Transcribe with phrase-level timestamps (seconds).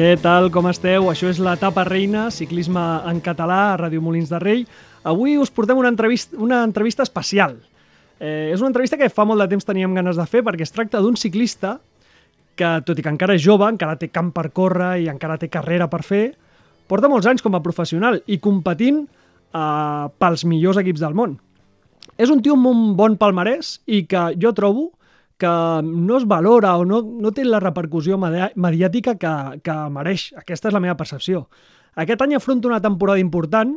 [0.00, 1.10] Què tal, com esteu?
[1.10, 2.80] Això és l'etapa reina, ciclisme
[3.10, 4.62] en català a Ràdio Molins de Rei.
[5.04, 7.58] Avui us portem una entrevista, una entrevista especial.
[8.16, 10.72] Eh, és una entrevista que fa molt de temps teníem ganes de fer perquè es
[10.72, 11.74] tracta d'un ciclista
[12.56, 15.50] que, tot i que encara és jove, encara té camp per córrer i encara té
[15.52, 16.22] carrera per fer,
[16.88, 21.36] porta molts anys com a professional i competint eh, pels millors equips del món.
[22.16, 24.94] És un tio amb un bon palmarès i que jo trobo
[25.40, 25.50] que
[25.86, 30.30] no es valora o no, no té la repercussió mediàtica que, que mereix.
[30.38, 31.46] Aquesta és la meva percepció.
[31.98, 33.74] Aquest any afronta una temporada important,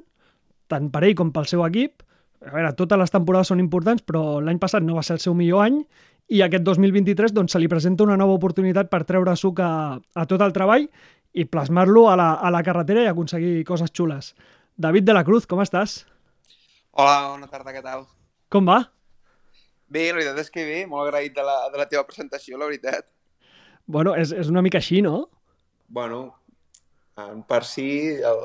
[0.69, 2.03] tant per ell com pel seu equip.
[2.43, 5.35] A veure, totes les temporades són importants, però l'any passat no va ser el seu
[5.37, 5.79] millor any
[6.33, 10.25] i aquest 2023 doncs, se li presenta una nova oportunitat per treure suc a, a
[10.29, 10.87] tot el treball
[11.33, 14.33] i plasmar-lo a, la, a la carretera i aconseguir coses xules.
[14.77, 16.03] David de la Cruz, com estàs?
[16.93, 18.05] Hola, bona tarda, què tal?
[18.53, 18.83] Com va?
[19.87, 22.69] Bé, la veritat és que bé, molt agraït de la, de la teva presentació, la
[22.69, 23.09] veritat.
[23.85, 25.27] Bueno, és, és una mica així, no?
[25.93, 26.23] Bueno,
[27.49, 28.43] per si, el,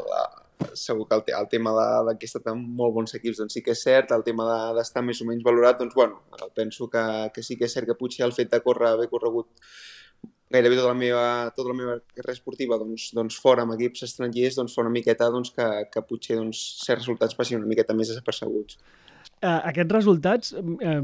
[0.75, 1.73] segur que el, el tema
[2.11, 5.09] he estat amb molt bons equips doncs sí que és cert, el tema d'estar de,
[5.11, 6.23] més o menys valorat, doncs bueno,
[6.57, 9.49] penso que, que sí que és cert que potser el fet de córrer, haver corregut
[10.51, 14.57] gairebé tota la meva, tota la meva carrera esportiva doncs, doncs fora amb equips estrangers
[14.59, 18.11] doncs fa una miqueta doncs, que, que potser doncs, certs resultats passin una miqueta més
[18.13, 18.81] desapercebuts
[19.41, 20.99] eh, aquests resultats, eh,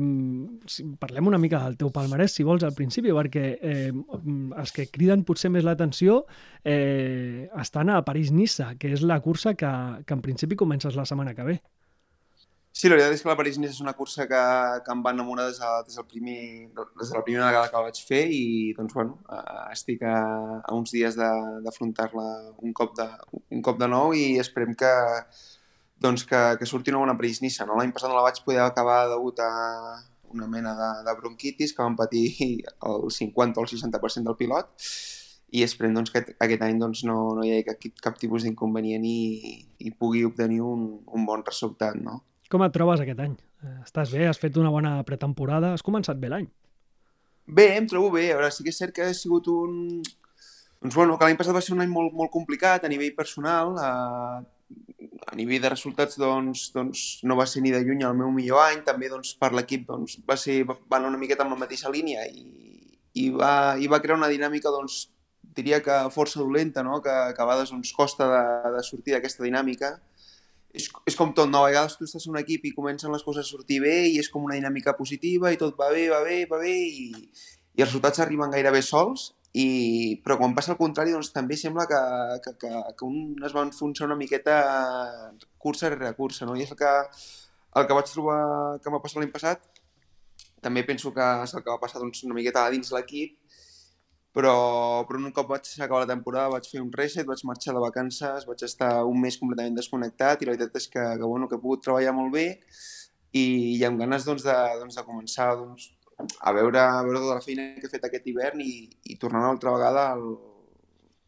[0.71, 4.89] si parlem una mica del teu palmarès, si vols, al principi, perquè eh, els que
[4.93, 6.25] criden potser més l'atenció
[6.65, 9.71] eh, estan a París-Nissa, que és la cursa que,
[10.07, 11.59] que en principi comences la setmana que ve.
[12.75, 14.39] Sí, la veritat és que la París-Nice és una cursa que,
[14.83, 16.39] que em va enamorar des, de, des, del primer,
[16.75, 20.15] des de la primera vegada que la vaig fer i doncs, bueno, eh, estic a,
[20.59, 22.25] a uns dies d'afrontar-la
[22.57, 23.07] un, cop de,
[23.55, 24.91] un cop de nou i esperem que,
[26.05, 27.67] doncs que, que surti una bona París-Nissa.
[27.69, 27.79] No?
[27.81, 29.51] L'any passat no la vaig poder acabar degut a
[30.35, 32.27] una mena de, de bronquitis que van patir
[32.91, 34.89] el 50 o el 60% del pilot
[35.55, 39.05] i esperem doncs, que aquest any doncs, no, no hi hagi cap, cap tipus d'inconvenient
[39.07, 39.19] i,
[39.87, 41.95] i pugui obtenir un, un bon resultat.
[42.03, 42.19] No?
[42.51, 43.37] Com et trobes aquest any?
[43.85, 44.27] Estàs bé?
[44.29, 45.73] Has fet una bona pretemporada?
[45.77, 46.48] Has començat bé l'any?
[47.47, 48.27] Bé, em trobo bé.
[48.33, 50.03] A veure, sí que és cert que ha sigut un...
[50.83, 53.77] Doncs bueno, que l'any passat va ser un any molt, molt complicat a nivell personal.
[53.79, 54.54] Eh,
[55.27, 58.63] a nivell de resultats doncs, doncs no va ser ni de lluny el meu millor
[58.64, 61.92] any, també doncs, per l'equip doncs, va, ser, va anar una miqueta amb la mateixa
[61.92, 62.45] línia i,
[63.14, 65.05] i, va, i va crear una dinàmica doncs,
[65.55, 67.01] diria que força dolenta, no?
[67.02, 68.42] que, que a vegades doncs, costa de,
[68.77, 69.95] de sortir d'aquesta dinàmica.
[70.75, 71.63] És, és com tot, no?
[71.63, 74.19] a vegades tu estàs en un equip i comencen les coses a sortir bé i
[74.19, 77.85] és com una dinàmica positiva i tot va bé, va bé, va bé i, i
[77.85, 79.67] els resultats arriben gairebé sols i,
[80.25, 82.01] però quan passa el contrari, doncs també sembla que,
[82.42, 84.57] que, que, que un es va enfonsar una miqueta
[85.63, 86.57] cursa rere cursa, no?
[86.59, 86.91] I és el que,
[87.79, 88.41] el que vaig trobar
[88.83, 89.63] que m'ha passat l'any passat,
[90.64, 93.39] també penso que és el que va passar doncs, una miqueta dins l'equip,
[94.35, 94.57] però,
[95.07, 98.48] però un cop vaig acabar la temporada vaig fer un reset, vaig marxar de vacances,
[98.51, 101.63] vaig estar un mes completament desconnectat i la veritat és que, que, bueno, que he
[101.63, 102.48] pogut treballar molt bé
[103.31, 103.45] i,
[103.79, 107.45] i amb ganes doncs, de, doncs, de començar doncs, a veure, a veure tota la
[107.45, 110.27] feina que he fet aquest hivern i, i tornar una altra vegada al,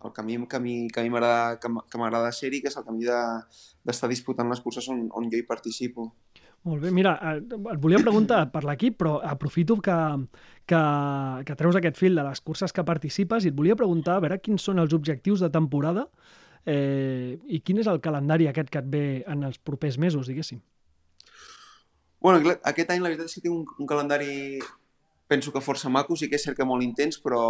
[0.06, 2.86] al camí que a mi, que a mi m'agrada que m'agrada ser-hi, que és el
[2.86, 6.12] camí d'estar de, disputant les curses on, on jo hi participo.
[6.66, 9.98] Molt bé, mira, eh, et volia preguntar per l'equip, però aprofito que,
[10.66, 10.80] que,
[11.46, 14.40] que treus aquest fil de les curses que participes i et volia preguntar a veure
[14.42, 16.08] quins són els objectius de temporada
[16.66, 20.58] eh, i quin és el calendari aquest que et ve en els propers mesos, diguéssim.
[22.22, 24.60] Bueno, aquest any la veritat és que tinc un, un calendari
[25.26, 27.42] penso que força maco, sí que és cert que molt intens, però,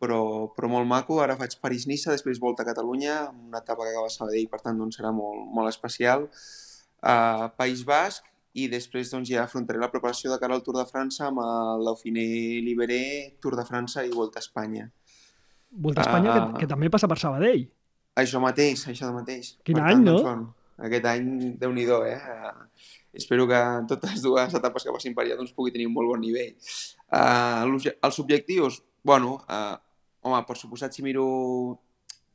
[0.00, 0.20] però,
[0.54, 1.18] però molt maco.
[1.24, 4.78] Ara faig París-Nissa, després Volta a Catalunya, una etapa que acaba a Sabadell, per tant
[4.80, 6.28] doncs, serà molt, molt especial.
[7.04, 10.86] Uh, País Basc, i després doncs, ja afrontaré la preparació de cara al Tour de
[10.88, 12.26] França amb el Dauphiné
[12.64, 13.04] Liberé,
[13.42, 14.90] Tour de França i Volta a Espanya.
[15.70, 17.66] Volta a Espanya, uh, que, que també passa per Sabadell.
[18.20, 19.56] Això mateix, això mateix.
[19.66, 20.18] Quin per any, tant, no?
[20.20, 20.52] Doncs, bueno,
[20.86, 22.20] aquest any, déu nhi eh?
[23.14, 26.10] Espero que en totes dues etapes que passin per allà doncs, pugui tenir un molt
[26.10, 26.54] bon nivell.
[27.14, 29.76] Uh, els objectius, bueno, uh,
[30.26, 31.26] home, per suposat, si miro,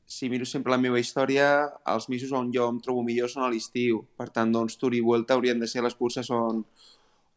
[0.08, 1.50] si miro sempre la meva història,
[1.94, 4.06] els mesos on jo em trobo millor són a l'estiu.
[4.18, 6.64] Per tant, doncs, Tour i Vuelta haurien de ser les curses on,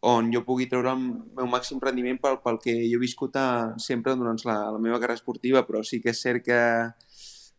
[0.06, 3.48] on jo pugui treure el meu màxim rendiment pel, pel que jo he viscut a,
[3.82, 6.60] sempre durant la, la meva carrera esportiva, però sí que és cert que,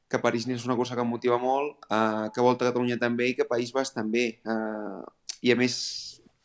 [0.08, 3.32] que París és una cursa que em motiva molt, uh, que Volta a Catalunya també
[3.32, 4.40] i que País Bas també.
[4.46, 5.02] Uh,
[5.44, 5.78] i a més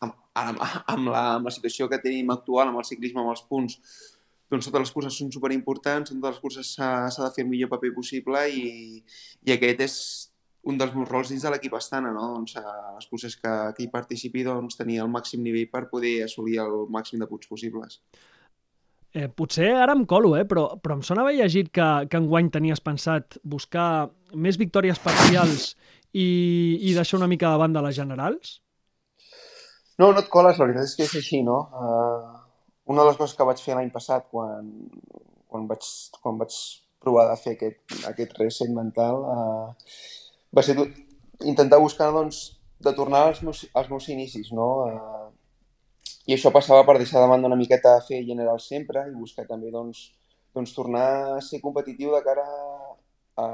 [0.04, 3.44] amb, amb, amb, la, amb la situació que tenim actual, amb el ciclisme, amb els
[3.48, 3.78] punts,
[4.48, 7.92] doncs totes les curses són superimportants, totes les curses s'ha de fer el millor paper
[7.96, 9.02] possible i,
[9.44, 9.96] i aquest és
[10.68, 12.32] un dels meus rols dins de l'equip Astana, no?
[12.34, 16.18] doncs, a les curses que, que hi participi doncs, tenir el màxim nivell per poder
[16.26, 18.00] assolir el màxim de punts possibles.
[19.16, 20.44] Eh, potser ara em colo, eh?
[20.48, 25.70] però, però em sona haver llegit que, que enguany tenies pensat buscar més victòries parcials
[26.12, 26.28] i,
[26.82, 28.58] i deixar una mica de banda les generals?
[29.98, 31.56] No, no et coles, la veritat és que és així, no?
[31.74, 32.36] Uh,
[32.92, 34.68] una de les coses que vaig fer l'any passat quan,
[35.50, 35.88] quan, vaig,
[36.22, 36.54] quan vaig
[37.02, 39.96] provar de fer aquest, aquest reset mental uh,
[40.54, 40.76] va ser
[41.46, 42.38] intentar buscar doncs,
[42.82, 44.68] de tornar als meus, als meus inicis, no?
[44.86, 45.26] Uh,
[46.30, 49.48] I això passava per deixar de banda una miqueta a fer general sempre i buscar
[49.50, 50.04] també doncs,
[50.54, 52.46] doncs tornar a ser competitiu de cara
[53.38, 53.46] a,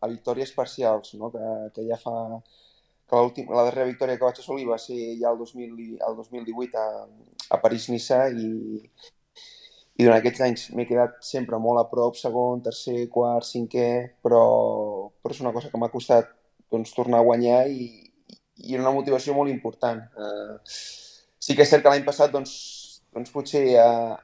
[0.00, 1.30] a victòries parcials, no?
[1.34, 2.14] que, que ja fa
[3.08, 7.04] que la darrera victòria que vaig assolir va ser ja el, 2000, el 2018 a,
[7.54, 8.48] a París-Niça i,
[9.94, 13.90] i durant aquests anys m'he quedat sempre molt a prop, segon, tercer, quart, cinquè,
[14.24, 14.44] però,
[15.22, 16.32] però és una cosa que m'ha costat
[16.72, 17.88] doncs, tornar a guanyar i,
[18.66, 20.02] i una motivació molt important.
[20.18, 20.58] Uh,
[21.38, 22.54] sí que és cert que l'any passat doncs,
[23.14, 24.16] doncs potser uh,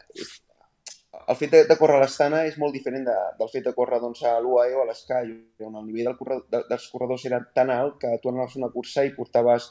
[1.30, 4.00] el fet de, de córrer a l'Estana és molt diferent de, del fet de córrer
[4.02, 5.36] doncs, a l'UAE o a l'Sky,
[5.66, 8.72] on el nivell del corredor, de, dels corredors era tan alt que tu anaves una
[8.74, 9.70] cursa i portaves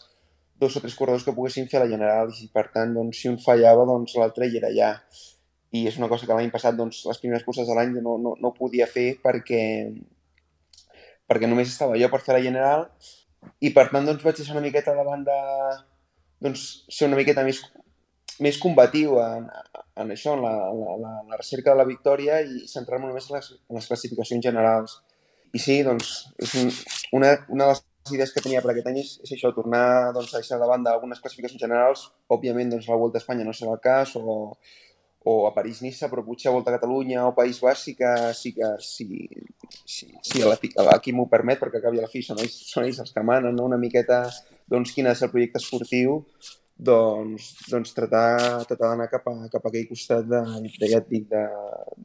[0.59, 3.37] dos o tres corredors que poguessin fer la general i per tant doncs, si un
[3.43, 4.93] fallava doncs, l'altre hi era allà
[5.71, 8.33] i és una cosa que l'any passat doncs, les primeres curses de l'any no, no,
[8.41, 9.61] no podia fer perquè
[11.29, 12.87] perquè només estava jo per fer la general.
[13.61, 15.35] I per tant doncs, vaig deixar una miqueta de banda
[16.41, 17.61] doncs, ser una miqueta més,
[18.43, 19.47] més combatiu en,
[19.99, 23.37] en això, en la, la, la, la recerca de la victòria i centrar-me només en
[23.37, 24.99] les, en les classificacions generals.
[25.53, 26.69] I sí, doncs, és un,
[27.19, 30.33] una, una de les idees que tenia per aquest any és, és això, tornar doncs,
[30.33, 32.05] a deixar de banda algunes classificacions generals.
[32.31, 34.53] Òbviament, doncs, la Volta a Espanya no serà el cas, o,
[35.29, 38.53] o a París-Niça, però potser a Volta a Catalunya o País Basc sí que, sí
[38.79, 39.09] sí,
[39.85, 43.11] sí, sí l'equip m'ho permet, perquè acabi a la fi són ells, són ells els
[43.15, 43.67] que manen no?
[43.67, 44.23] una miqueta
[44.71, 46.23] doncs, quin ser el projecte esportiu
[46.79, 51.09] doncs, doncs tratar, tratar d'anar cap, a, cap a aquell costat de, de, ja et
[51.11, 51.41] dic, de,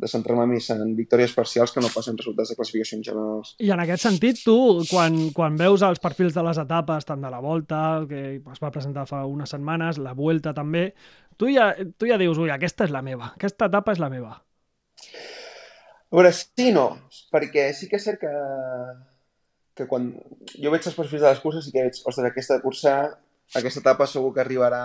[0.03, 3.53] de centrar-me més en victòries parcials que no passen resultats de classificacions generals.
[3.63, 4.57] I en aquest sentit, tu,
[4.91, 8.73] quan, quan veus els perfils de les etapes, tant de la Volta, que es va
[8.75, 10.89] presentar fa unes setmanes, la Vuelta també,
[11.39, 14.41] tu ja, tu ja dius, ui, aquesta és la meva, aquesta etapa és la meva.
[16.11, 16.89] A veure, sí no,
[17.31, 18.35] perquè sí que és cert que,
[19.79, 20.11] que quan
[20.51, 22.97] jo veig els perfils de les curses sí que veig, ostres, aquesta cursa
[23.53, 24.83] aquesta etapa segur que arribarà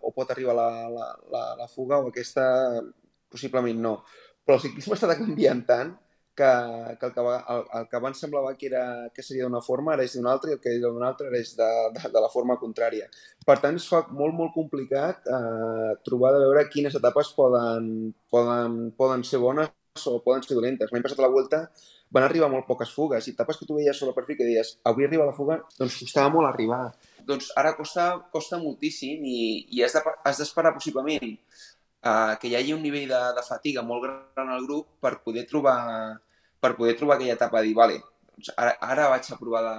[0.00, 2.46] o pot arribar la, la, la, la fuga o aquesta
[3.32, 3.94] possiblement no.
[4.44, 5.94] Però el ciclisme està canviant tant
[6.34, 6.50] que,
[7.00, 8.84] que, el, que va, el, el que abans semblava que, era,
[9.14, 11.38] que seria d'una forma ara és d'una altra i el que era d'una altra ara
[11.38, 13.06] és de, de, de la forma contrària.
[13.46, 17.88] Per tant, es fa molt, molt complicat eh, trobar de veure quines etapes poden,
[18.34, 20.90] poden, poden ser bones o poden ser dolentes.
[20.90, 21.60] L'any passat a la Vuelta
[22.14, 24.72] van arribar molt poques fugues i etapes que tu veies sobre el perfil que deies
[24.90, 26.88] avui arriba la fuga, doncs costava molt arribar
[27.24, 29.38] doncs ara costa, costa moltíssim i,
[29.70, 34.02] i has d'esperar de, possiblement uh, que hi hagi un nivell de, de fatiga molt
[34.04, 35.78] gran al grup per poder trobar,
[36.58, 38.00] per poder trobar aquella etapa de dir, vale,
[38.34, 39.78] doncs ara, ara vaig a provar de,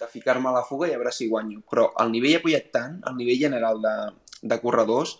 [0.00, 1.60] de ficar-me a la fuga i a veure si guanyo.
[1.68, 3.94] Però el nivell ha pujat tant, el nivell general de,
[4.40, 5.18] de corredors,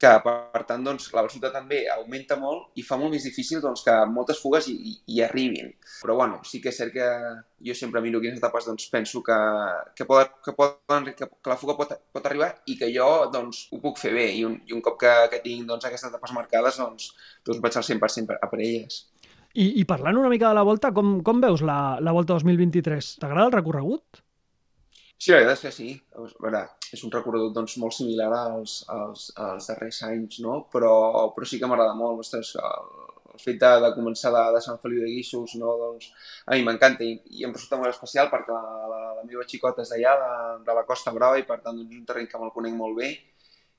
[0.00, 3.82] que per tant doncs, la velocitat també augmenta molt i fa molt més difícil doncs,
[3.84, 5.68] que moltes fugues hi, hi, arribin.
[6.00, 7.08] Però bueno, sí que és cert que
[7.68, 9.36] jo sempre miro quines etapes doncs, penso que,
[9.98, 13.66] que, poden, que, poden, que, que la fuga pot, pot arribar i que jo doncs,
[13.74, 16.32] ho puc fer bé i un, i un cop que, que tinc doncs, aquestes etapes
[16.36, 17.12] marcades doncs,
[17.44, 19.02] doncs vaig al 100% per, a per elles.
[19.52, 23.16] I, I parlant una mica de la Volta, com, com veus la, la Volta 2023?
[23.20, 24.24] T'agrada el recorregut?
[25.20, 25.90] Sí, la veritat és que sí.
[26.16, 26.62] A veure,
[26.96, 30.62] és un recorregut doncs, molt similar als, als, als darrers anys, no?
[30.72, 30.94] però,
[31.34, 32.22] però sí que m'agrada molt.
[32.24, 32.86] Ostres, el,
[33.34, 35.74] el fet de, de començar de, de Sant Feliu de Guíxols, no?
[35.82, 36.08] doncs,
[36.46, 39.84] a mi m'encanta i, i em resulta molt especial perquè la, la, la meva xicota
[39.84, 40.32] és d'allà, de,
[40.70, 42.96] de la Costa Brava, i per tant doncs, és un terreny que me'l conec molt
[43.02, 43.12] bé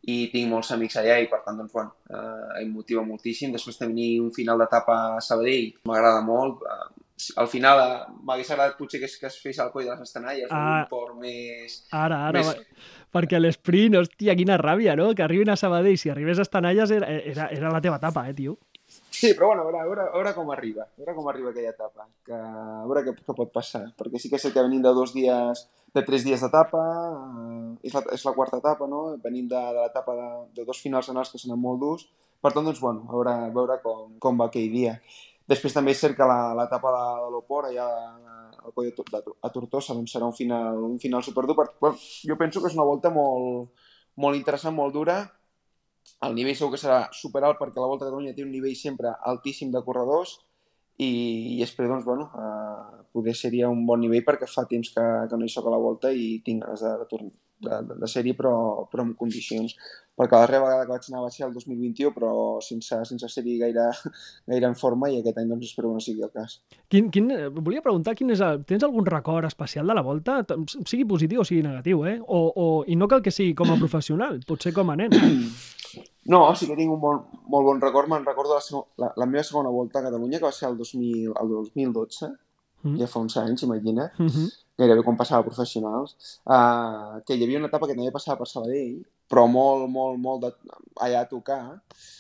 [0.02, 3.52] i tinc molts amics allà i per tant doncs, bueno, eh, em motiva moltíssim.
[3.54, 6.64] Després tenir un final d'etapa a Sabadell m'agrada molt.
[6.66, 7.02] Eh,
[7.38, 10.02] al final eh, m'hagués agradat potser que es, que es fes el coll de les
[10.08, 11.78] estanalles, ah, un port més...
[11.96, 12.90] Ara, ara, més...
[13.14, 15.12] perquè l'esprint, hòstia, quina ràbia, no?
[15.16, 18.36] Que arribin a Sabadell, si arribés a estanalles era, era, era la teva etapa, eh,
[18.38, 18.58] tio?
[18.92, 21.52] Sí, però bueno, a veure, a veure, a veure com arriba, a veure com arriba
[21.52, 24.82] aquella etapa, que, a veure què, què pot passar, perquè sí que sé que venim
[24.84, 26.82] de dos dies, de tres dies d'etapa,
[27.44, 29.04] eh, és, la, és la quarta etapa, no?
[29.24, 32.08] Venim de, de l'etapa de, de dos finals anals que són molt durs,
[32.42, 34.96] per tant, doncs, bueno, a veure, a veure com, com va aquell dia.
[35.52, 37.88] Després també és cert que l'etapa de, de l'Opor, allà
[38.62, 41.58] al coll de, a Tortosa, doncs serà un final, un final superdur.
[41.58, 43.72] Per, bueno, jo penso que és una volta molt,
[44.22, 45.18] molt interessant, molt dura.
[46.26, 49.14] El nivell segur que serà superalt perquè la Volta de Catalunya té un nivell sempre
[49.32, 50.38] altíssim de corredors
[50.98, 55.06] i, i espero, doncs, bueno, eh, poder seria un bon nivell perquè fa temps que,
[55.30, 57.26] que no hi soc a la Volta i tinc ganes de, de, tor
[57.62, 58.54] de, de, de sèrie però,
[58.92, 59.76] però amb condicions
[60.18, 62.32] perquè la darrera vegada que vaig anar va ser el 2021 però
[62.66, 63.88] sense, sense ser-hi gaire,
[64.52, 66.60] gaire en forma i aquest any doncs espero que no sigui el cas.
[66.92, 70.42] Quin, quin, volia preguntar, quin és el, tens algun record especial de la volta?
[70.76, 72.18] Sigui positiu o sigui negatiu, eh?
[72.22, 75.16] O, o, I no cal que sigui com a professional, potser com a nen.
[76.30, 78.10] No, sí que tinc un bon, molt bon record.
[78.12, 81.32] Me'n recordo la, la, la meva segona volta a Catalunya, que va ser el, 2000,
[81.42, 82.30] el 2012,
[82.84, 82.98] mm.
[83.00, 84.52] ja fa uns anys, imagina, mm -hmm.
[84.82, 88.50] Gairebé quan passava a professionals, uh, que hi havia una etapa que també passava per
[88.50, 88.98] Sabadell,
[89.32, 90.52] però molt, molt, molt de,
[91.06, 91.62] allà a tocar,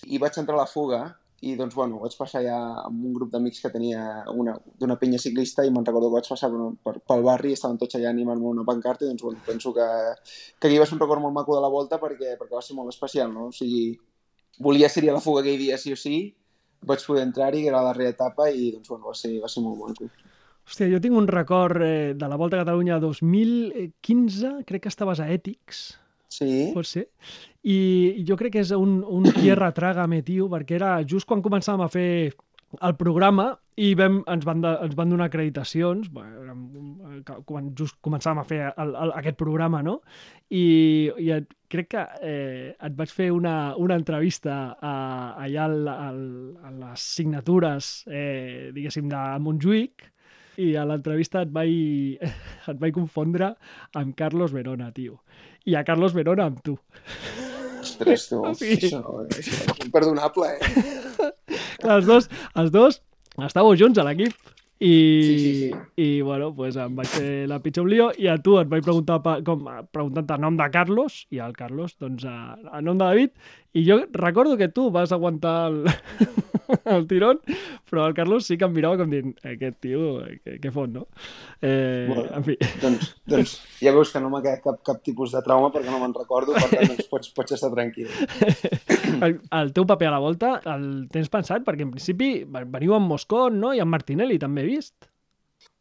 [0.08, 1.02] i vaig entrar a la fuga,
[1.42, 5.66] i doncs, bueno, vaig passar ja amb un grup d'amics que tenia d'una penya ciclista
[5.66, 8.52] i me'n recordo que vaig passar per, per, pel barri i estaven tots allà animant-me
[8.52, 9.88] una pancarta i doncs, bueno, penso que,
[10.60, 12.78] que aquí va ser un record molt maco de la volta perquè, perquè va ser
[12.78, 13.48] molt especial, no?
[13.50, 13.98] O sigui,
[14.62, 16.20] volia ser a la fuga aquell dia sí o sí,
[16.86, 19.82] vaig poder entrar-hi, era la darrera etapa i doncs, bueno, va, ser, va ser molt
[19.82, 20.12] maco.
[20.72, 25.20] Hòstia, jo tinc un record eh, de la Volta a Catalunya 2015, crec que estaves
[25.20, 25.82] a Ètics.
[26.32, 26.70] Sí.
[26.72, 27.10] Pot ser.
[27.68, 31.84] I jo crec que és un, un tierra trágame, tio, perquè era just quan començàvem
[31.84, 32.14] a fer
[32.88, 33.50] el programa
[33.84, 36.08] i vam, ens, van de, ens van donar acreditacions,
[37.50, 39.98] quan just començàvem a fer el, el, aquest programa, no?
[40.48, 44.96] I, i et, crec que eh, et vaig fer una, una entrevista a,
[45.44, 46.24] allà al, al,
[46.64, 50.08] a les signatures, eh, diguéssim, de Montjuïc,
[50.60, 52.22] i a l'entrevista et, vaig,
[52.72, 53.54] et vaig confondre
[53.96, 55.22] amb Carlos Verona, tio.
[55.70, 56.78] I a Carlos Verona amb tu.
[57.82, 58.76] Ostres, tu, sí.
[58.78, 61.30] això, això és imperdonable, eh?
[61.96, 63.02] els dos, els dos
[63.42, 64.36] estàveu junts a l'equip.
[64.82, 64.90] I,
[65.22, 65.74] sí, sí, sí.
[66.02, 69.20] i bueno, pues em vaig fer la pitjor lío i a tu et vaig preguntar
[69.46, 73.78] com, preguntant el nom de Carlos i al Carlos, doncs, a, a nom de David
[73.78, 75.84] i jo recordo que tu vas aguantar el,
[76.96, 77.42] el tirón,
[77.90, 81.06] però el Carlos sí que em mirava com dient aquest tio, què, què fot, no?
[81.62, 82.58] Eh, bueno, en fi.
[82.82, 86.02] Doncs, doncs ja veus que no m'ha quedat cap, cap tipus de trauma perquè no
[86.02, 88.10] me'n recordo, per tant doncs pots, pots estar tranquil.
[89.22, 91.66] El, el teu paper a la volta el tens pensat?
[91.66, 93.74] Perquè en principi veniu amb Moscon, no?
[93.76, 95.11] I amb Martinelli també he vist.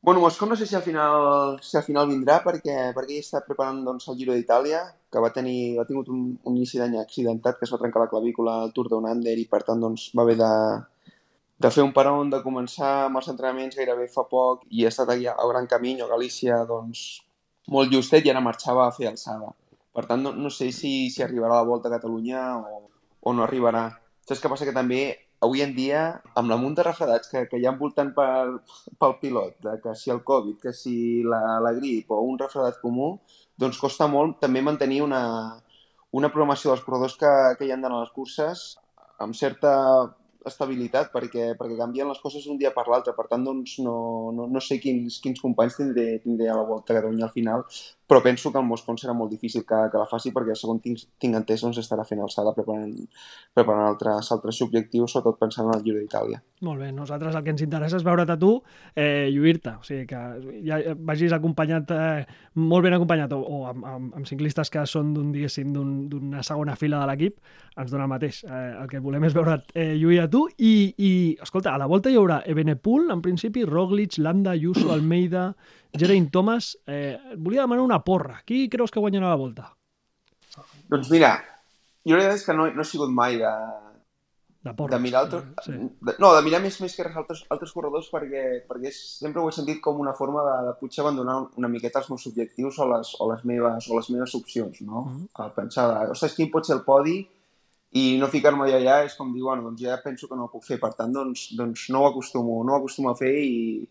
[0.03, 3.43] Bueno, Moscou no sé si al final, si al final vindrà perquè, perquè ell està
[3.45, 4.79] preparant doncs, el Giro d'Itàlia,
[5.13, 8.09] que va, tenir, ha tingut un, un inici d'any accidentat, que es va trencar la
[8.09, 10.51] clavícula al Tour d'un Under i per tant doncs, va haver de,
[11.61, 15.13] de fer un peron, de començar amb els entrenaments gairebé fa poc i ha estat
[15.13, 17.03] allà al Gran Camí, a Galícia, doncs,
[17.69, 19.53] molt justet i ara marxava a fer alçada.
[19.93, 22.87] Per tant, no, no sé si, si arribarà a la Volta a Catalunya o,
[23.21, 23.91] o no arribarà.
[24.25, 24.65] Saps què passa?
[24.65, 25.03] Que també
[25.41, 26.03] avui en dia,
[26.37, 28.61] amb la munt de refredats que, que hi ha envoltant per,
[29.01, 30.95] pel pilot, de que si el Covid, que si
[31.25, 33.15] la, la grip o un refredat comú,
[33.61, 35.23] doncs costa molt també mantenir una,
[36.13, 38.67] una programació dels corredors que, que hi han d'anar a les curses
[39.21, 39.73] amb certa
[40.47, 43.15] estabilitat perquè, perquè canvien les coses d'un dia per l'altre.
[43.17, 43.95] Per tant, doncs, no,
[44.37, 47.65] no, no sé quins, quins companys tindré, tindré a la Volta a Catalunya al final,
[48.11, 51.05] però penso que el Moscon serà molt difícil que, que la faci perquè, segons tinc,
[51.23, 52.91] tinc entès, doncs, estarà fent alçada preparant,
[53.55, 56.41] preparant altres, altres objectius, sobretot pensant en el Giro d'Itàlia.
[56.67, 58.51] Molt bé, nosaltres el que ens interessa és veure't a tu
[58.99, 60.25] eh, lluir-te, o sigui, que
[60.67, 62.27] ja vagis acompanyat, eh,
[62.59, 65.31] molt ben acompanyat, o, o amb, amb, amb ciclistes que són d'un,
[66.11, 67.39] d'una segona fila de l'equip,
[67.79, 68.43] ens dona el mateix.
[68.43, 71.11] Eh, el que volem és veure't eh, lluir a tu i, i,
[71.43, 75.51] escolta, a la volta hi haurà Ebenepul, en principi, Roglic, Landa, Ayuso, Almeida,
[75.93, 76.73] Geraint Thomas.
[76.87, 78.41] Eh, volia demanar una porra.
[78.47, 79.71] Qui creus que guanyarà la volta?
[80.91, 81.37] Doncs mira,
[82.07, 83.51] jo la veritat és que no, no he sigut mai de,
[84.67, 85.73] de, porres, de mirar altres, sí.
[85.73, 89.49] de, no, de mirar més, més que res altres, altres corredors perquè, perquè sempre ho
[89.49, 92.89] he sentit com una forma de, de potser abandonar una miqueta els meus objectius o
[92.91, 95.05] les, o les, meves, o les meves opcions, no?
[95.05, 95.29] Mm -hmm.
[95.45, 97.19] A pensar, ostres, quin pot ser el podi
[97.93, 100.53] i no ficar-me allà, allà és com dir, bueno, doncs ja penso que no ho
[100.53, 103.83] puc fer, per tant, doncs, doncs no ho acostumo, no ho acostumo a fer i,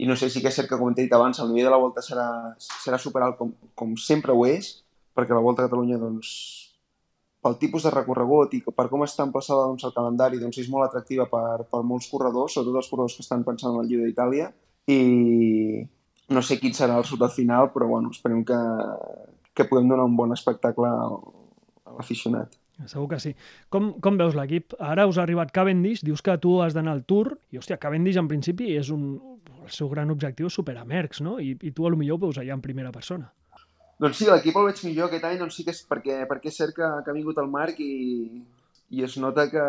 [0.00, 1.74] i no sé, sí que és cert que, com he dit abans, el nivell de
[1.74, 2.26] la Volta serà,
[2.62, 4.78] serà superalt com, com sempre ho és,
[5.12, 6.30] perquè la Volta a Catalunya, doncs,
[7.42, 10.86] pel tipus de recorregut i per com està emplaçada doncs, el calendari, doncs és molt
[10.86, 14.48] atractiva per, per molts corredors, sobretot els corredors que estan pensant en el Giro d'Itàlia,
[14.88, 15.82] i
[16.32, 18.58] no sé quin serà el resultat final, però bueno, esperem que,
[19.52, 22.61] que puguem donar un bon espectacle a l'aficionat.
[22.90, 23.34] Segur que sí.
[23.72, 24.76] Com, com veus l'equip?
[24.80, 28.20] Ara us ha arribat Cavendish, dius que tu has d'anar al Tour, i hòstia, Cavendish
[28.20, 29.14] en principi és un...
[29.62, 31.36] el seu gran objectiu és superar Merckx, no?
[31.38, 33.30] I, i tu a lo millor ho veus allà en primera persona.
[34.02, 36.56] Doncs sí, l'equip el veig millor aquest any, doncs sí que és perquè, perquè és
[36.58, 38.42] cert que, que ha vingut el Marc i,
[38.90, 39.66] i es nota que,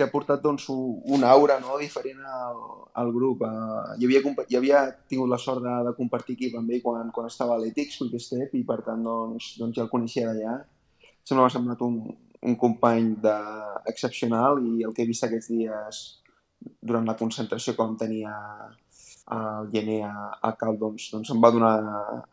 [0.00, 2.60] que ha portat doncs, una aura no, diferent al,
[3.02, 3.42] al grup.
[3.44, 7.10] Uh, jo, havia, jo havia tingut la sort de, de compartir equip amb ell quan,
[7.12, 10.60] quan estava a l'Ethics, Step, i per tant doncs, doncs ja el coneixia d'allà
[11.24, 12.00] sempre m'ha semblat un,
[12.42, 13.36] un company de,
[13.92, 16.00] excepcional i el que he vist aquests dies
[16.80, 18.38] durant la concentració que vam tenir a,
[19.36, 21.74] al gener a, a Cal, doncs, doncs em va donar,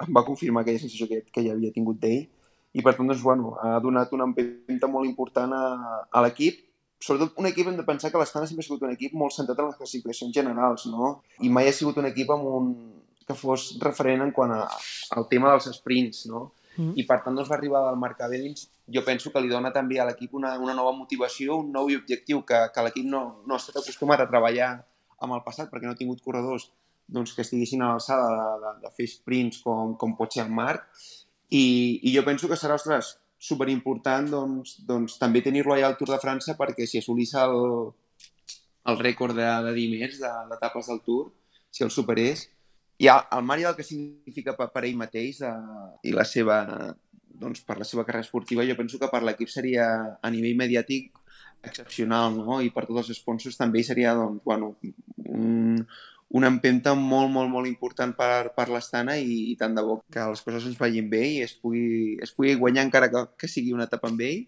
[0.04, 2.26] em va confirmar aquella sensació que, que ja havia tingut d'ell
[2.78, 5.66] i per tant, doncs, bueno, ha donat una empenta molt important a,
[6.12, 6.64] a l'equip
[7.00, 9.60] sobretot un equip hem de pensar que l'Estana sempre ha sigut un equip molt centrat
[9.62, 11.18] en les classificacions generals, no?
[11.46, 12.72] I mai ha sigut un equip amb un,
[13.28, 14.64] que fos referent en quant a,
[15.16, 16.48] al tema dels sprints, no?
[16.78, 16.94] Mm.
[17.02, 20.06] I per tant doncs, va arribar al Mercadellins, jo penso que li dona també a
[20.08, 23.82] l'equip una, una nova motivació, un nou objectiu que, que l'equip no, no ha estat
[23.82, 24.74] acostumat a treballar
[25.26, 26.70] amb el passat perquè no ha tingut corredors
[27.08, 30.52] doncs, que estiguessin a l'alçada de, de, de fer sprints com, com pot ser el
[30.54, 30.86] Marc.
[31.50, 31.64] I,
[32.04, 36.20] I jo penso que serà, ostres, superimportant doncs, doncs, també tenir-lo allà al Tour de
[36.22, 37.58] França perquè si assolís el,
[38.92, 41.32] el rècord de, de dimers d'etapes del Tour,
[41.72, 42.48] si el superés,
[43.02, 45.54] ja el Mario el que significa per, per ell mateix de,
[46.10, 46.64] i la seva,
[47.30, 49.88] doncs, per la seva carrera esportiva, jo penso que per l'equip seria
[50.18, 51.12] a nivell mediàtic
[51.68, 52.60] excepcional, no?
[52.62, 54.76] I per tots els sponsors també seria, doncs, bueno,
[55.26, 55.84] un,
[56.38, 60.26] una empenta molt, molt, molt important per, per l'Estana i, i tant de bo que
[60.34, 63.76] les coses ens vagin bé i es pugui, es pugui guanyar encara que, que sigui
[63.76, 64.44] una etapa amb ell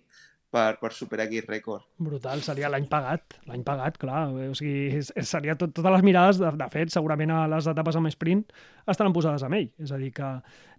[0.54, 1.86] per, per superar aquest rècord.
[2.02, 4.26] Brutal, seria l'any pagat, l'any pagat, clar.
[4.50, 8.12] O sigui, seria tot, totes les mirades, de, de fet, segurament a les etapes amb
[8.14, 8.46] sprint
[8.90, 9.70] estaran posades amb ell.
[9.82, 10.32] És a dir, que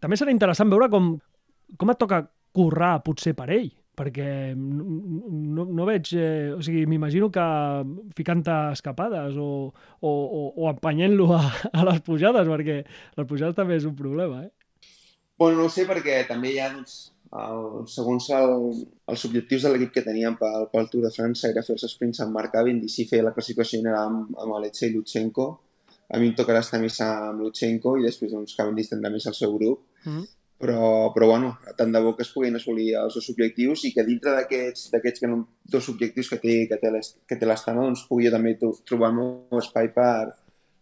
[0.02, 1.14] també serà interessant veure com,
[1.78, 2.24] com et toca
[2.56, 6.12] currar potser per ell perquè no, no veig...
[6.16, 7.44] Eh, o sigui, m'imagino que
[8.16, 9.50] ficant-te escapades o,
[10.00, 11.42] o, o, o empenyent-lo a,
[11.76, 14.88] a les pujades, perquè les pujades també és un problema, eh?
[15.40, 18.54] Bueno, no sé, perquè també hi ha, doncs, el, segons el,
[19.12, 22.22] els objectius de l'equip que teníem pel, pel Tour de França era fer els sprints
[22.24, 25.48] amb Marc Cavendish i fer la classificació general amb, amb Alexei Lutsenko.
[26.10, 29.38] A mi em tocarà estar més amb Lutsenko i després doncs, Cavendish tindrà més el
[29.38, 29.86] seu grup.
[30.04, 30.28] Mm -hmm
[30.60, 34.04] però, però bueno, tant de bo que es puguin assolir els dos objectius i que
[34.04, 35.22] dintre d'aquests
[35.72, 40.34] dos objectius que té, que té, l'Estana doncs pugui jo també trobar un espai per,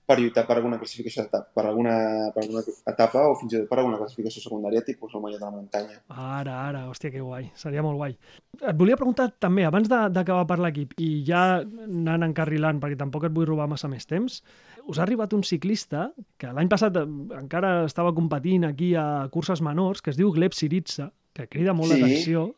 [0.09, 1.95] per lluitar per alguna classificació d'etapa, per alguna,
[2.33, 5.45] per alguna etapa o fins i tot per alguna classificació secundària tipus el Mallot de
[5.45, 5.99] la Muntanya.
[6.09, 8.17] Ara, ara, hòstia, que guai, seria molt guai.
[8.63, 13.37] Et volia preguntar també, abans d'acabar per l'equip i ja anant encarrilant perquè tampoc et
[13.37, 14.41] vull robar massa més temps,
[14.89, 16.07] us ha arribat un ciclista
[16.41, 17.05] que l'any passat eh,
[17.37, 21.93] encara estava competint aquí a curses menors, que es diu Gleb Siritza, que crida molt
[21.93, 22.01] sí.
[22.01, 22.49] l'atenció.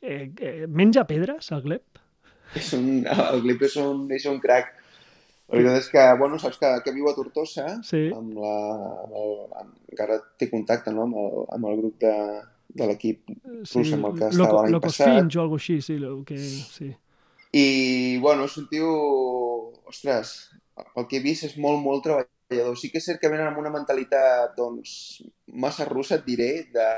[0.00, 2.00] Eh, eh, menja pedres, el Gleb?
[2.56, 4.72] És un, el Gleb és un, és un crac.
[5.46, 8.08] La veritat és que, bueno, saps que, que viu a Tortosa, sí.
[8.14, 8.54] amb la,
[9.04, 11.04] amb el, amb, encara té contacte no?
[11.06, 12.14] amb, el, amb el grup de,
[12.76, 13.30] de l'equip
[13.62, 15.12] sí, amb el que estava l'any passat.
[15.12, 16.40] Fins o alguna així, sí, que,
[16.74, 16.90] sí.
[17.56, 17.66] I,
[18.24, 18.90] bueno, és un tio,
[19.86, 20.34] ostres,
[20.94, 22.76] pel que he vist, és molt, molt treballador.
[22.78, 25.22] Sí que és cert que venen amb una mentalitat, doncs,
[25.54, 26.88] massa russa, et diré, de,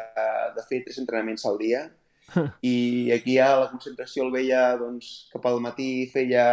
[0.56, 1.84] de fer tres entrenaments al dia.
[2.72, 2.76] I
[3.14, 6.48] aquí a la concentració el veia, doncs, cap al matí feia,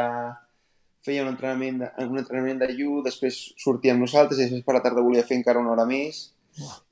[1.06, 4.78] feia un entrenament, de, un entrenament de llu, després sortia amb nosaltres i després per
[4.78, 6.32] la tarda volia fer encara una hora més.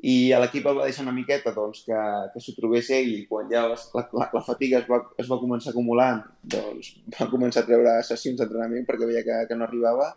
[0.03, 1.99] I a l'equip va deixar una miqueta doncs, que,
[2.33, 3.13] que s'ho trobés ell.
[3.15, 6.19] I quan ja la, la, la fatiga es va, es va començar acumulant
[6.55, 10.09] doncs va començar a treure sessions d'entrenament perquè veia que, que no arribava.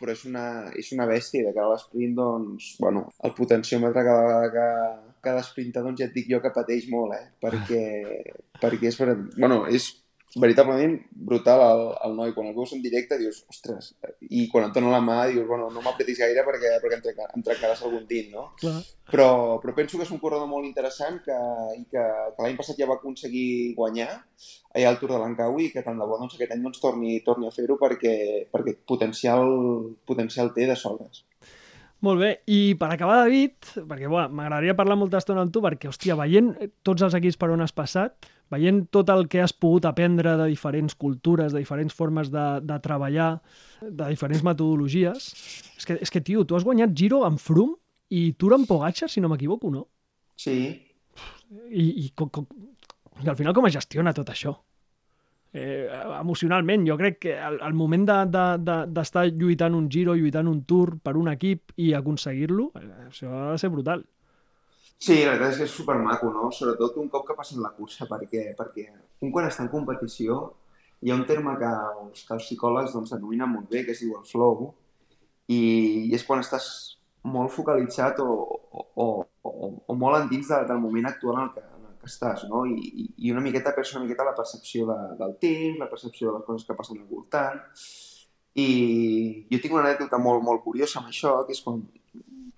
[0.00, 4.24] Però és una, és una bèstia de cara a l'esprint doncs, bueno, el potenciòmetre cada
[4.24, 4.66] vegada que,
[5.26, 7.24] cada sprinta doncs ja et dic jo que pateix molt eh?
[7.42, 7.84] perquè,
[8.62, 8.98] perquè és,
[9.36, 9.88] bueno, és
[10.36, 12.32] veritablement brutal el, el noi.
[12.36, 13.92] Quan el veus en directe dius, ostres,
[14.28, 17.28] i quan et dona la mà dius, bueno, no m'apretis gaire perquè, perquè em, trenca,
[17.36, 18.48] em trencaràs algun tint, no?
[18.60, 18.78] Clar.
[19.12, 19.28] Però,
[19.62, 21.36] però penso que és un corredor molt interessant que,
[21.78, 22.04] i que,
[22.36, 24.10] que l'any passat ja va aconseguir guanyar
[24.76, 27.20] allà al Tour de l'Ancaui i que tant de bo doncs, aquest any doncs, torni,
[27.26, 28.16] torni a fer-ho perquè,
[28.52, 29.48] perquè potencial,
[30.08, 31.24] potencial té de sobres.
[32.04, 36.18] Molt bé, i per acabar, David, perquè m'agradaria parlar molta estona amb tu, perquè, hòstia,
[36.18, 36.52] veient
[36.84, 40.46] tots els equips per on has passat, veient tot el que has pogut aprendre de
[40.52, 43.30] diferents cultures, de diferents formes de, de treballar,
[43.82, 45.32] de diferents metodologies,
[45.76, 47.78] és que, és que, tio, tu has guanyat Giro amb Froome
[48.14, 49.86] i Tour amb Pogacar, si no m'equivoco, no?
[50.38, 50.56] Sí.
[51.70, 52.46] I, i, com, com,
[53.24, 54.54] i al final com es gestiona tot això?
[55.56, 55.88] eh,
[56.20, 56.86] emocionalment.
[56.86, 60.62] Jo crec que el, el moment d'estar de, de, de, lluitant un giro, lluitant un
[60.68, 64.04] tour per un equip i aconseguir-lo, eh, això ha de ser brutal.
[64.98, 66.48] Sí, la veritat és que és supermaco, no?
[66.56, 68.86] Sobretot un cop que passen la cursa, perquè, perquè
[69.22, 70.38] un quan està en competició
[71.04, 74.00] hi ha un terme que els, que els psicòlegs doncs, denominen molt bé, que es
[74.00, 74.70] diu el flow,
[75.52, 75.60] i,
[76.08, 76.68] i és quan estàs
[77.28, 78.30] molt focalitzat o,
[78.72, 81.66] o, o, o, molt endins de, del moment actual en el que,
[82.06, 82.62] estàs, no?
[82.70, 86.36] I, i una miqueta perds una miqueta la percepció de, del temps, la percepció de
[86.36, 87.58] les coses que passen al voltant.
[88.62, 88.68] I
[89.50, 91.82] jo tinc una anècdota molt, molt curiosa amb això, que és quan,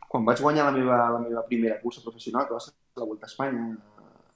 [0.08, 3.26] quan vaig guanyar la meva, la meva primera cursa professional, que va ser la Volta
[3.26, 3.76] a Espanya,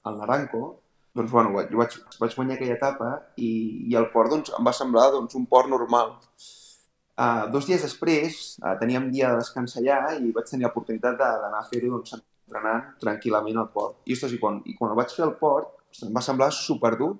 [0.03, 0.79] al Naranco,
[1.15, 3.49] doncs, bueno, jo vaig, vaig guanyar aquella etapa i,
[3.89, 6.15] i el port doncs, em va semblar doncs, un port normal.
[7.13, 11.35] Uh, dos dies després uh, teníem dia de descans allà i vaig tenir l'oportunitat de-
[11.43, 13.99] d'anar a fer-ho doncs, entrenant tranquil·lament al port.
[14.09, 16.49] I, ostres, i, quan, i quan ho vaig fer al port ostres, em va semblar
[16.57, 17.11] superdur,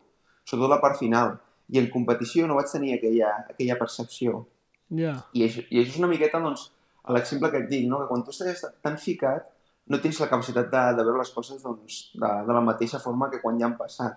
[0.50, 1.36] sobretot la part final.
[1.70, 4.42] I en competició no vaig tenir aquella, aquella percepció.
[4.90, 5.14] Ja.
[5.38, 6.72] I això, I això és una miqueta, doncs,
[7.10, 8.00] l'exemple que et dic, no?
[8.00, 9.50] que quan tu estàs tan ficat
[9.92, 13.28] no tens la capacitat de, de veure les coses doncs, de, de la mateixa forma
[13.30, 14.14] que quan ja han passat.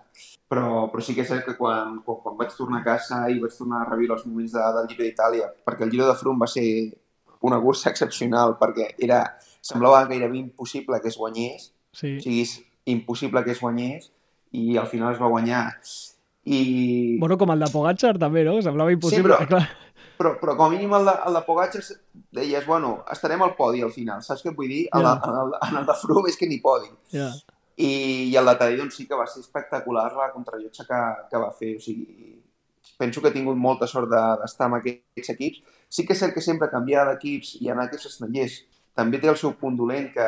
[0.47, 3.39] Però, però sí que és cert que quan, quan, quan vaig tornar a casa i
[3.43, 6.39] vaig tornar a reviure els moments de, del Giro d'Itàlia, perquè el Giro de Frum
[6.39, 6.63] va ser
[7.41, 9.19] una cursa excepcional, perquè era,
[9.61, 12.15] semblava gairebé impossible que es guanyés, Sí.
[12.17, 12.45] o sigui,
[12.85, 14.11] impossible que es guanyés,
[14.55, 15.65] i al final es va guanyar.
[16.45, 17.17] I...
[17.19, 18.61] Bueno, com el de Pogacar també, no?
[18.63, 19.35] Semblava impossible.
[19.35, 19.67] però- Clar.
[20.17, 21.81] Però, però com a mínim el de, el de Pogacar
[22.33, 24.87] deies, bueno, estarem al podi al final, saps què vull dir?
[24.93, 25.13] El, Ja.
[25.15, 26.89] de- en, el, en el de Froome és que ni podi.
[27.13, 27.29] Ja.
[27.77, 31.37] I, i el de Tadej doncs, sí que va ser espectacular la contrarrellotge que, que
[31.37, 31.75] va fer.
[31.77, 32.41] O sigui,
[32.97, 35.61] penso que ha tingut molta sort de- d'estar amb aquests equips.
[35.89, 38.63] Sí que és cert que sempre canviar d'equips i anar a equips estrangers
[38.97, 40.25] també té el seu punt dolent, que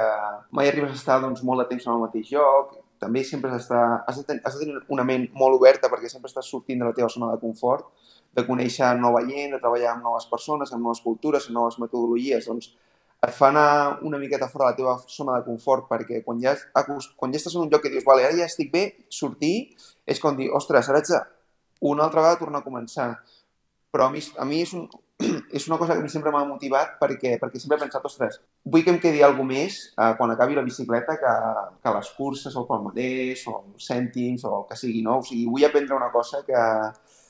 [0.51, 3.63] mai arribes a estar doncs, molt de temps en el mateix lloc, també sempre has,
[3.63, 6.77] d'estar- has, de ten, has de tenir una ment molt oberta perquè sempre estàs sortint
[6.77, 7.87] de la teva zona de confort,
[8.35, 12.45] de conèixer nova gent, de treballar amb noves persones, amb noves cultures, amb noves metodologies,
[12.49, 12.71] doncs
[13.19, 16.53] et fa anar una miqueta fora de la teva zona de confort, perquè quan ja,
[16.71, 19.73] quan ja estàs en un lloc que dius, vale, ara ja estic bé, sortir
[20.07, 21.19] és com dir, ostres, ara de
[21.81, 23.09] una altra vegada tornar a començar.
[23.91, 24.87] Però a mi, a mi és, un,
[25.57, 28.39] és una cosa que a mi sempre m'ha motivat perquè, perquè sempre he pensat, ostres,
[28.63, 31.35] vull que em quedi alguna més eh, quan acabi la bicicleta que,
[31.83, 35.19] que les curses, o el palmarès, o els cèntims, o el que sigui, no?
[35.19, 36.65] O sigui, vull aprendre una cosa que,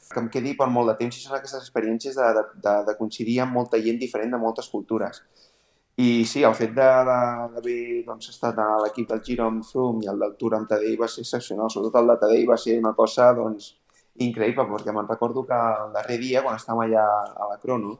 [0.09, 2.95] que em quedi per molt de temps i són aquestes experiències de, de, de, de
[2.97, 5.21] coincidir amb molta gent diferent de moltes cultures.
[5.99, 10.21] I sí, el fet d'haver doncs, estat a l'equip del Giro amb Froome i el
[10.21, 11.69] del Tour amb Tadej va ser excepcional.
[11.69, 13.73] Sobretot el de Tadej va ser una cosa doncs,
[14.23, 17.03] increïble, perquè me'n recordo que el darrer dia, quan estàvem allà
[17.35, 17.97] a la Crono,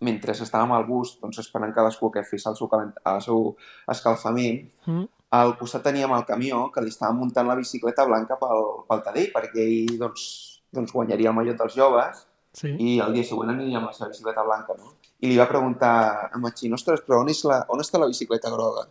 [0.00, 2.92] mentre estàvem al bus doncs, esperant cadascú que fes el seu, calent...
[3.06, 3.54] el seu
[3.94, 5.06] escalfament, Mm.
[5.30, 9.32] al costat teníem el camió que li estava muntant la bicicleta blanca pel, pel Tadej,
[9.34, 12.24] perquè ell doncs, doncs guanyaria el mallot dels joves
[12.58, 12.70] Sí.
[12.80, 14.94] i el dia següent aniria amb la seva bicicleta blanca, no?
[15.20, 18.50] I li va preguntar a Machín, ostres, però on, és la, on està la bicicleta
[18.50, 18.86] groga?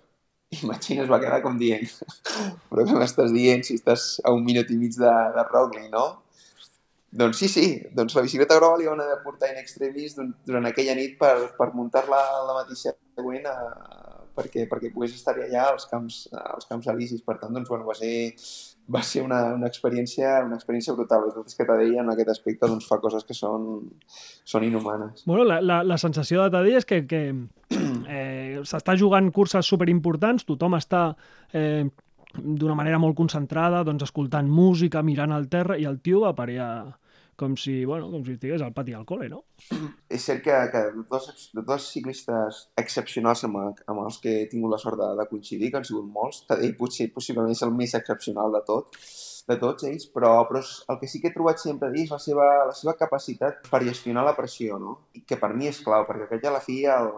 [0.56, 1.84] I Machín es va quedar com dient,
[2.69, 6.06] però què m'estàs dient si estàs a un minut i mig de, de Rockley, no?
[7.17, 7.65] Doncs sí, sí,
[7.97, 11.17] doncs la bicicleta groga li van haver de portar in extremis dur- durant aquella nit
[11.19, 13.58] per, per muntar-la la mateixa següent a,
[14.38, 17.23] perquè, perquè pogués estar allà als camps, als camps elisis.
[17.26, 18.13] Per tant, doncs, bueno, va ser,
[18.93, 21.26] va ser una, una, experiència, una experiència brutal.
[21.26, 23.69] La veritat és que Tadej en aquest aspecte doncs, fa coses que són,
[24.47, 25.26] són inhumanes.
[25.26, 27.23] Bueno, la, la, la sensació de Tadej és que, que
[28.17, 31.10] eh, s'està jugant curses superimportants, tothom està
[31.54, 31.88] eh,
[32.38, 36.62] d'una manera molt concentrada, doncs escoltant música, mirant al terra, i el tio va parir
[37.38, 39.43] com si, bueno, com si estigués al pati al col·le, no?
[40.10, 44.82] És cert que, que dos, dos ciclistes excepcionals amb, amb els que he tingut la
[44.82, 48.58] sort de, de coincidir, que han sigut molts, Tadej potser possiblement és el més excepcional
[48.58, 48.97] de tot,
[49.47, 50.60] de tots ells, però, però
[50.91, 54.26] el que sí que he trobat sempre és la seva, la seva capacitat per gestionar
[54.28, 54.97] la pressió, no?
[55.15, 57.12] I que per mi és clau, perquè que a la fi el,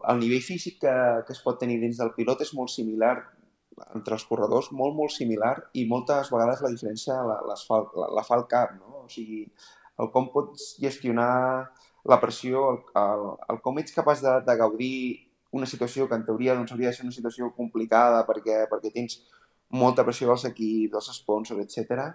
[0.00, 0.94] el nivell físic que,
[1.28, 3.18] que es pot tenir dins del pilot és molt similar
[3.94, 8.24] entre els corredors, molt, molt similar, i moltes vegades la diferència la, fa, la, la
[8.26, 9.04] fa el cap, no?
[9.04, 9.44] O sigui,
[9.98, 11.32] el com pots gestionar
[12.08, 14.94] la pressió, el, el, el com ets capaç de, de gaudir
[15.50, 19.18] una situació que en teoria doncs, hauria de ser una situació complicada perquè, perquè tens
[19.68, 22.06] molta pressió dels equips, dels sponsors, etc.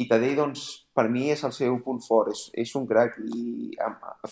[0.00, 0.64] I Tadej, doncs,
[0.96, 3.74] per mi és el seu punt fort, és, és un crac i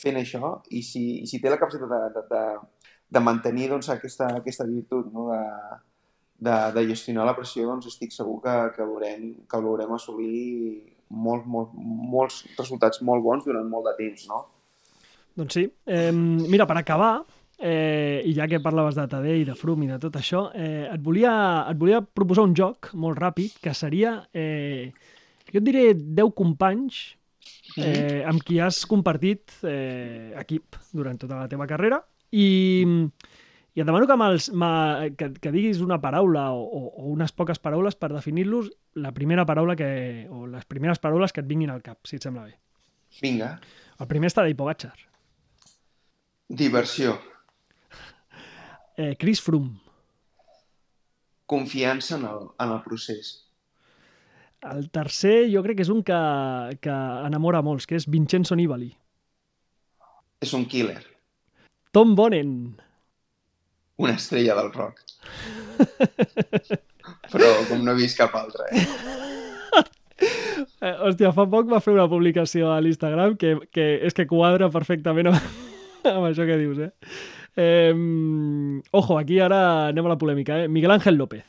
[0.01, 3.91] fent això, i si, i si té la capacitat de, de, de, de mantenir doncs,
[3.93, 5.29] aquesta, aquesta virtut no?
[5.33, 5.43] de,
[6.43, 10.41] de, de gestionar la pressió, doncs estic segur que, que, veurem, que veurem assolir
[11.13, 14.43] molt, molt, molts resultats molt bons durant molt de temps, no?
[15.39, 15.65] Doncs sí.
[15.87, 17.13] Eh, mira, per acabar,
[17.63, 21.01] eh, i ja que parlaves de Tadej, de Froome i de tot això, eh, et,
[21.05, 21.33] volia,
[21.71, 24.91] et volia proposar un joc molt ràpid, que seria, eh,
[25.53, 27.05] jo et diré 10 companys
[27.77, 32.03] eh, amb qui has compartit eh, equip durant tota la teva carrera
[32.33, 32.49] i,
[33.75, 34.71] i et demano que, me'ls- me,
[35.17, 38.69] que, que diguis una paraula o, o, unes poques paraules per definir-los
[39.01, 42.27] la primera paraula que, o les primeres paraules que et vinguin al cap, si et
[42.27, 42.59] sembla bé.
[43.23, 43.55] Vinga.
[44.01, 44.93] El primer està d'Ipo Pogacar.
[46.49, 47.15] Diversió.
[48.97, 49.79] Eh, Chris Froome.
[51.49, 53.33] Confiança en el, en el procés.
[54.63, 56.19] El tercer jo crec que és un que,
[56.85, 56.93] que
[57.27, 58.93] enamora molts, que és Vincenzo Nibali.
[60.45, 61.01] És un killer.
[61.93, 62.55] Tom Bonen.
[64.03, 65.03] Una estrella del rock.
[67.33, 68.87] Però com no he vist cap altre, eh?
[70.83, 74.69] Eh, hòstia, fa poc va fer una publicació a l'Instagram que, que és que quadra
[74.75, 75.39] perfectament amb,
[76.11, 76.91] amb això que dius, eh?
[77.63, 77.95] eh?
[78.99, 80.69] Ojo, aquí ara anem a la polèmica, eh?
[80.71, 81.47] Miguel Ángel López.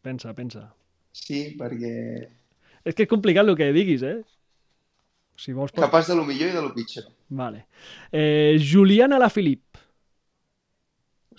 [0.00, 0.66] Pensa, pensa.
[1.12, 1.94] Sí, perquè...
[2.88, 4.18] És que és complicat el que diguis, eh?
[5.36, 5.72] Si vols...
[5.72, 5.84] Pot...
[5.84, 7.08] Capaç de lo millor i de lo pitjor.
[7.36, 7.66] Vale.
[8.12, 9.80] Eh, Juliana Lafilip.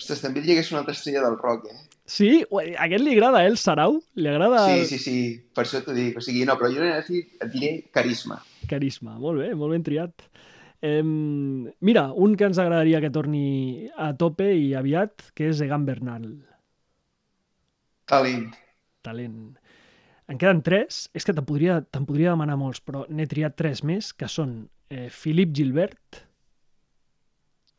[0.02, 1.80] Ostres, també diria que és una altra estrella del rock, eh?
[2.10, 2.30] Sí?
[2.42, 4.00] A aquest li agrada, eh, el Sarau?
[4.18, 4.64] Li agrada...
[4.68, 5.18] Sí, sí, sí.
[5.54, 6.18] Per això t'ho dic.
[6.18, 8.40] O sigui, no, però jo et diré carisma.
[8.72, 9.20] Carisma.
[9.22, 10.26] Molt bé, molt ben triat.
[10.82, 15.86] Eh, mira, un que ens agradaria que torni a tope i aviat, que és Egan
[15.86, 16.26] Bernal.
[18.10, 18.50] Talent.
[19.06, 19.38] Talent.
[20.28, 21.06] En queden tres.
[21.14, 24.64] És que te'n podria, te podria demanar molts, però n'he triat tres més, que són
[24.90, 26.26] eh, Philip Gilbert,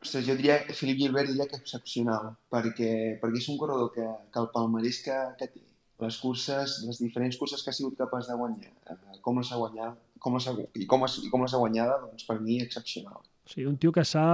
[0.03, 2.89] Ostres, jo diria, Felip Gilbert diria que excepcional, perquè,
[3.21, 5.63] perquè és un corredor que, que el palmarès que, que té,
[6.03, 9.61] les curses, les diferents curses que ha sigut capaç de guanyar, eh, com les ha
[9.61, 13.23] guanyat, com les ha, i com, i com les ha guanyada, doncs per mi excepcional.
[13.23, 14.27] O sigui, un tio que s'ha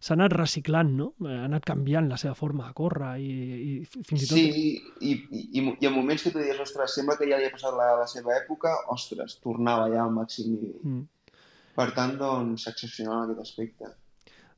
[0.00, 1.10] s'ha anat reciclant, no?
[1.28, 4.36] Ha anat canviant la seva forma de córrer i, i fins i tot...
[4.38, 5.16] Sí, i, i,
[5.60, 7.90] i, i en moments que tu dius, ostres, sembla que ja li ha passat la,
[8.00, 10.78] la seva època, ostres, tornava ja al màxim nivell.
[10.80, 11.34] Mm.
[11.76, 13.92] Per tant, doncs, excepcional en aquest aspecte.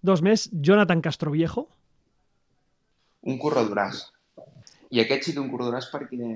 [0.02, 1.68] Dos més, Jonathan Castroviejo.
[3.30, 4.08] Un corredoràs.
[4.90, 6.30] I aquest sí que un corredoràs perquè,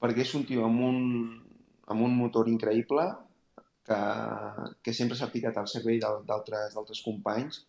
[0.00, 1.00] perquè és un tio amb un,
[1.92, 3.04] amb un motor increïble
[3.84, 3.98] que,
[4.82, 7.60] que sempre s'ha picat al servei d'altres companys,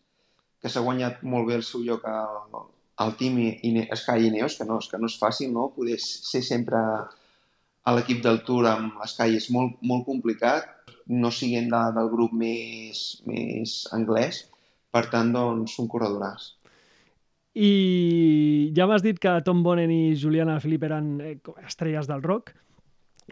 [0.60, 2.63] que s'ha guanyat molt bé el seu lloc al,
[3.03, 5.69] al team Ine, Sky Ineos, que no, que no és fàcil, no?
[5.75, 10.67] Poder ser sempre a l'equip del Tour amb l'Sky és molt, molt complicat,
[11.12, 14.45] no siguent de, del grup més, més anglès,
[14.93, 16.54] per tant, doncs, un corredoràs.
[17.60, 22.54] I ja m'has dit que Tom Bonen i Juliana Filip eren eh, estrelles del rock.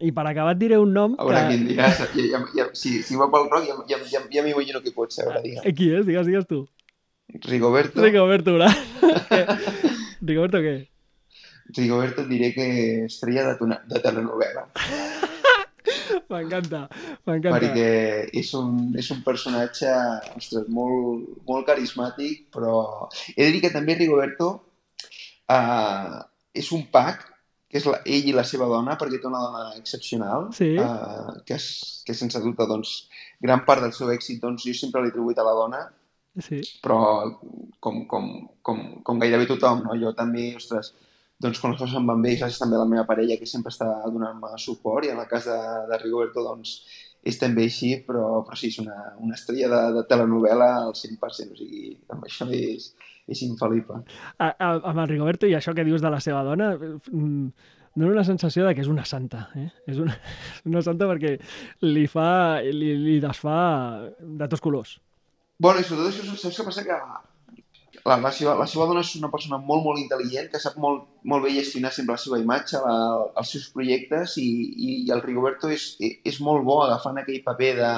[0.04, 1.56] I per acabar et diré un nom a veure, que...
[1.56, 4.82] quin dia, ja, ja, ja, si, si va pel rock ja, ja, ja, ja m'imagino
[4.84, 5.78] qui pot ser, a veure, digue'm.
[5.80, 6.06] Qui és?
[6.06, 6.60] Digues, digues tu.
[7.48, 8.04] Rigoberto.
[8.04, 8.70] Rigoberto, gra.
[10.30, 10.76] Rigoberto què?
[11.76, 12.68] Rigoberto diré que
[13.06, 14.68] estrella de, de telenovela.
[16.28, 16.84] M'encanta,
[17.28, 17.56] m'encanta.
[17.56, 17.90] Perquè
[18.42, 19.92] és un, és un personatge
[20.36, 24.50] ostres, molt, molt carismàtic, però he de dir que també Rigoberto
[25.54, 26.18] uh,
[26.58, 27.24] és un pack,
[27.68, 30.74] que és la, ell i la seva dona, perquè té una dona excepcional, sí.
[30.80, 32.98] uh, que, és, que sense dubte, doncs,
[33.44, 35.84] gran part del seu èxit, doncs, jo sempre l'he atribuït a la dona,
[36.44, 36.62] sí.
[36.84, 37.00] però
[37.80, 38.32] com, com,
[38.64, 40.00] com, com gairebé tothom, no?
[40.00, 40.94] jo també, ostres,
[41.44, 43.74] doncs quan les coses em van bé, gràcies també a la meva parella que sempre
[43.74, 45.58] està donant-me suport i en el cas de,
[45.90, 46.80] de Rigoberto doncs
[47.28, 51.54] és també així, però, però sí, és una, una estrella de, de telenovela al 100%,
[51.54, 52.92] o sigui, amb això és,
[53.28, 54.00] és infal·lible.
[54.38, 58.14] A, a, amb el Rigoberto i això que dius de la seva dona, mm, dona
[58.14, 59.68] una sensació de que és una santa, eh?
[59.92, 60.16] És una,
[60.72, 61.36] una santa perquè
[61.86, 62.30] li fa,
[62.64, 63.58] li, li desfà
[64.22, 64.98] de tots colors.
[65.60, 66.86] Bueno, i sobretot això saps què passa?
[66.88, 67.02] Que
[68.06, 71.06] la, la, seva, la seva dona és una persona molt, molt intel·ligent, que sap molt,
[71.28, 72.96] molt bé gestionar sempre la seva imatge, la,
[73.42, 77.72] els seus projectes, i, i, i el Rigoberto és, és molt bo agafant aquell paper
[77.80, 77.94] de,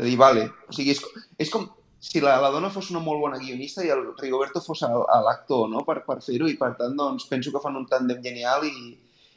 [0.00, 1.02] de dir, vale, o sigui, és,
[1.40, 1.68] és com
[2.04, 5.84] si la, la dona fos una molt bona guionista i el Rigoberto fos l'actor, no?,
[5.88, 8.74] per, per fer-ho, i per tant, doncs, penso que fan un tàndem genial i,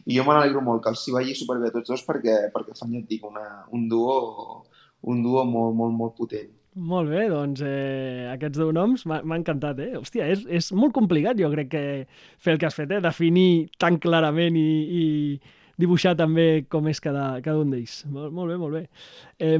[0.08, 2.76] i jo me n'alegro molt que els s'hi vagi superbé a tots dos perquè, perquè
[2.76, 4.18] fan, ja et dic, una, un duo
[5.02, 6.50] un duo molt, molt, molt potent.
[6.78, 9.96] Molt bé, doncs eh, aquests deu noms m'ha encantat, eh?
[9.98, 11.82] Hòstia, és, és molt complicat, jo crec que
[12.38, 13.00] fer el que has fet, eh?
[13.02, 15.08] Definir tan clarament i, i,
[15.78, 18.00] dibuixar també com és cada, cada un d'ells.
[18.10, 18.84] Molt, molt bé, molt bé.
[19.38, 19.60] Eh,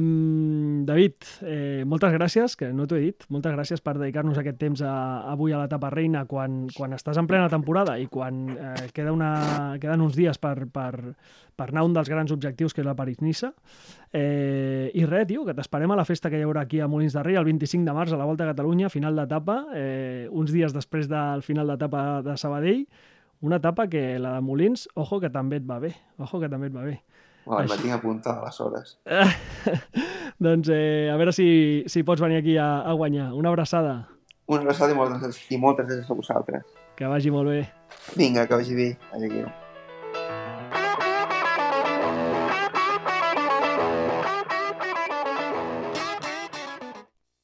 [0.88, 4.82] David, eh, moltes gràcies, que no t'ho he dit, moltes gràcies per dedicar-nos aquest temps
[4.82, 4.94] a,
[5.30, 9.32] avui a l'etapa reina quan, quan estàs en plena temporada i quan eh, queda una,
[9.80, 11.14] queden uns dies per, per,
[11.58, 13.52] per anar un dels grans objectius que és la París-Nissa.
[14.14, 17.14] Eh, I res, tio, que t'esperem a la festa que hi haurà aquí a Molins
[17.14, 20.50] de Rei el 25 de març a la Volta a Catalunya, final d'etapa, eh, uns
[20.54, 22.86] dies després del final d'etapa de Sabadell,
[23.40, 25.94] una etapa que la de Molins, ojo, que també et va bé.
[26.18, 26.98] Ojo, que també et va bé.
[27.44, 27.76] Bueno, Així...
[27.76, 28.96] me tinc apuntat a les hores.
[30.48, 31.48] doncs eh, a veure si,
[31.88, 33.30] si pots venir aquí a, a guanyar.
[33.38, 34.02] Una abraçada.
[34.48, 36.76] Una abraçada i moltes, i moltes gràcies a vosaltres.
[36.98, 37.62] Que vagi molt bé.
[38.18, 38.92] Vinga, que vagi bé.
[39.14, 39.48] Adéu.